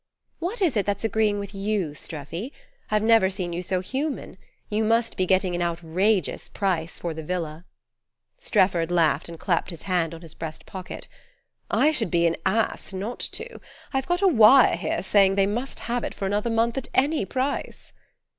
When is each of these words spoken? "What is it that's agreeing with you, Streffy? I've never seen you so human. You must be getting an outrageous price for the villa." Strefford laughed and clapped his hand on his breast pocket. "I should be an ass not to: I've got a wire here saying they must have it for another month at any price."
"What 0.39 0.63
is 0.63 0.75
it 0.75 0.87
that's 0.87 1.03
agreeing 1.03 1.37
with 1.37 1.53
you, 1.53 1.91
Streffy? 1.93 2.51
I've 2.89 3.03
never 3.03 3.29
seen 3.29 3.53
you 3.53 3.61
so 3.61 3.81
human. 3.81 4.39
You 4.67 4.83
must 4.83 5.15
be 5.15 5.27
getting 5.27 5.53
an 5.53 5.61
outrageous 5.61 6.49
price 6.49 6.97
for 6.97 7.13
the 7.13 7.21
villa." 7.21 7.65
Strefford 8.39 8.89
laughed 8.89 9.29
and 9.29 9.39
clapped 9.39 9.69
his 9.69 9.83
hand 9.83 10.15
on 10.15 10.21
his 10.23 10.33
breast 10.33 10.65
pocket. 10.65 11.07
"I 11.69 11.91
should 11.91 12.09
be 12.09 12.25
an 12.25 12.35
ass 12.47 12.93
not 12.93 13.19
to: 13.19 13.59
I've 13.93 14.07
got 14.07 14.23
a 14.23 14.27
wire 14.27 14.75
here 14.75 15.03
saying 15.03 15.35
they 15.35 15.45
must 15.45 15.81
have 15.81 16.03
it 16.03 16.15
for 16.15 16.25
another 16.25 16.49
month 16.49 16.79
at 16.79 16.87
any 16.95 17.23
price." 17.23 17.93